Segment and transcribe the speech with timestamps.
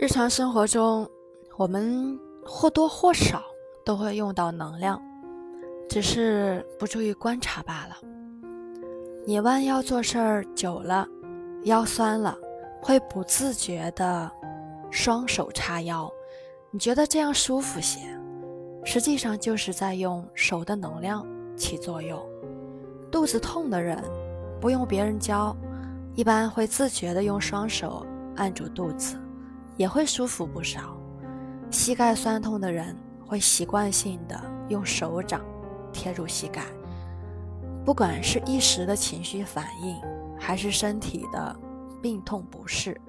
[0.00, 1.10] 日常生活中，
[1.56, 3.42] 我们或多或少
[3.84, 5.02] 都会用到能量，
[5.88, 7.96] 只是不注意观察罢了。
[9.26, 11.04] 你弯腰做事儿久了，
[11.64, 12.38] 腰酸了，
[12.80, 14.30] 会不自觉的
[14.88, 16.08] 双手叉腰，
[16.70, 17.98] 你觉得这样舒服些，
[18.84, 21.26] 实际上就是在用手的能量
[21.56, 22.24] 起作用。
[23.10, 24.00] 肚子痛的人，
[24.60, 25.56] 不用别人教，
[26.14, 28.06] 一般会自觉的用双手
[28.36, 29.18] 按住肚子。
[29.78, 30.98] 也会舒服不少。
[31.70, 32.94] 膝盖酸痛的人
[33.26, 35.40] 会习惯性的用手掌
[35.92, 36.64] 贴住膝盖。
[37.84, 39.96] 不管是一时的情绪反应，
[40.38, 41.56] 还是身体的
[42.02, 43.00] 病痛不适，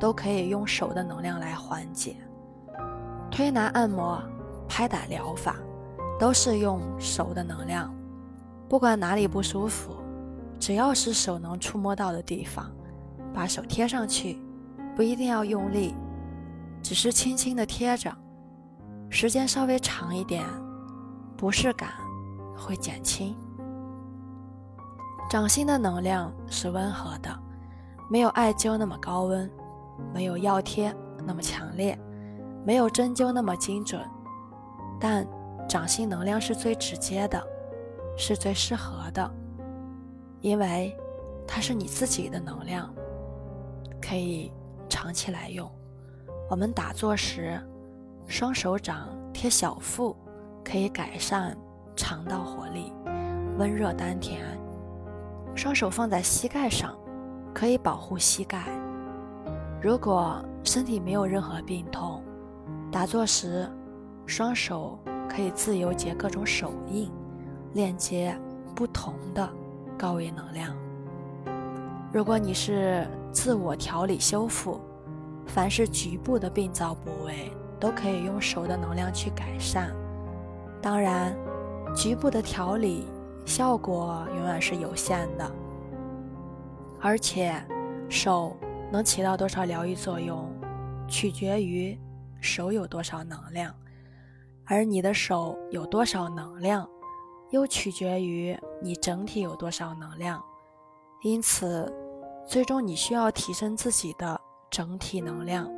[0.00, 2.16] 都可以用手的能量来缓解。
[3.30, 4.22] 推拿按摩、
[4.68, 5.56] 拍打疗法，
[6.18, 7.92] 都是用手的能量。
[8.68, 9.96] 不管哪里不舒服，
[10.58, 12.70] 只要是手能触摸到的地方，
[13.34, 14.40] 把手贴上去，
[14.96, 15.94] 不一定要用力。
[16.84, 18.14] 只是轻轻的贴着，
[19.08, 20.44] 时间稍微长一点，
[21.34, 21.88] 不适感
[22.54, 23.34] 会减轻。
[25.30, 27.36] 掌心的能量是温和的，
[28.10, 29.50] 没有艾灸那么高温，
[30.12, 30.94] 没有药贴
[31.26, 31.98] 那么强烈，
[32.66, 34.06] 没有针灸那么精准，
[35.00, 35.26] 但
[35.66, 37.42] 掌心能量是最直接的，
[38.14, 39.34] 是最适合的，
[40.42, 40.94] 因为
[41.48, 42.94] 它是你自己的能量，
[44.02, 44.52] 可以
[44.86, 45.66] 长期来用。
[46.54, 47.60] 我们打坐时，
[48.28, 50.14] 双手掌贴小腹，
[50.64, 51.52] 可以改善
[51.96, 52.92] 肠道活力，
[53.58, 54.38] 温热丹田；
[55.56, 56.96] 双手放在膝盖上，
[57.52, 58.68] 可以保护膝盖。
[59.82, 62.22] 如果身体没有任何病痛，
[62.88, 63.68] 打坐时，
[64.24, 64.96] 双手
[65.28, 67.10] 可以自由结各种手印，
[67.72, 68.32] 链接
[68.76, 69.50] 不同的
[69.98, 70.72] 高维能量。
[72.12, 74.80] 如果你是自我调理修复。
[75.46, 79.94] 凡是局部的病灶部位，都可以用手的能量去改善。
[80.82, 81.36] 当然，
[81.94, 83.06] 局部的调理
[83.44, 85.50] 效果永远是有限的，
[87.00, 87.54] 而且
[88.08, 88.56] 手
[88.90, 90.50] 能起到多少疗愈作用，
[91.08, 91.98] 取决于
[92.40, 93.74] 手有多少能量，
[94.64, 96.88] 而你的手有多少能量，
[97.50, 100.42] 又取决于你整体有多少能量。
[101.22, 101.90] 因此，
[102.46, 104.40] 最终你需要提升自己的。
[104.74, 105.70] 整体能量，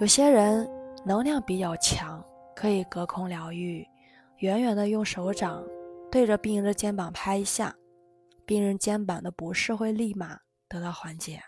[0.00, 0.70] 有些人
[1.04, 2.24] 能量比较强，
[2.54, 3.84] 可以隔空疗愈，
[4.38, 5.64] 远远的用手掌
[6.08, 7.74] 对着病人的肩膀拍一下，
[8.46, 11.40] 病人肩膀的不适会立马得到缓解。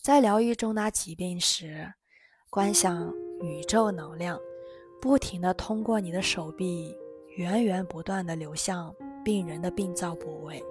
[0.00, 1.92] 在疗愈重大疾病时，
[2.48, 3.12] 观想
[3.42, 4.40] 宇宙能量
[5.02, 6.96] 不停的通过你的手臂，
[7.36, 8.90] 源源不断的流向
[9.22, 10.64] 病人的病灶部位，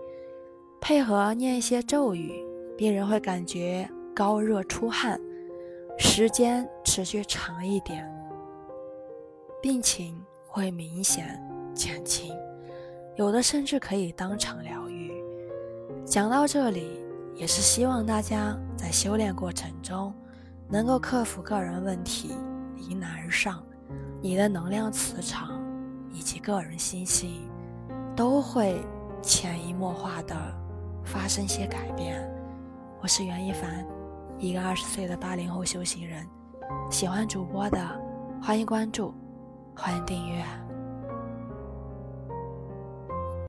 [0.81, 2.43] 配合念一些咒语，
[2.75, 3.87] 病人会感觉。
[4.13, 5.19] 高热出汗，
[5.97, 8.05] 时间持续长一点，
[9.61, 11.41] 病情会明显
[11.73, 12.35] 减轻，
[13.15, 15.11] 有的甚至可以当场疗愈。
[16.05, 16.99] 讲到这里，
[17.35, 20.13] 也是希望大家在修炼过程中
[20.67, 22.35] 能够克服个人问题，
[22.75, 23.63] 迎难而上，
[24.21, 25.63] 你的能量磁场
[26.11, 27.49] 以及个人心性
[28.13, 28.81] 都会
[29.21, 30.35] 潜移默化的
[31.05, 32.21] 发生些改变。
[33.01, 34.00] 我是袁一凡。
[34.41, 36.27] 一个二十岁的八零后修行人，
[36.89, 37.77] 喜欢主播的，
[38.41, 39.13] 欢迎关注，
[39.75, 40.43] 欢迎订阅。